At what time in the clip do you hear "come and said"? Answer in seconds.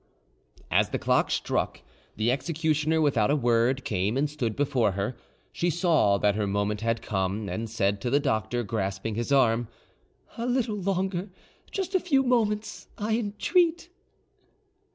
7.03-8.01